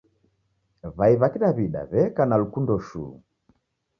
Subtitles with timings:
[0.97, 3.13] W'ai w'a kidaw'ida w'eka na lukundo shuu.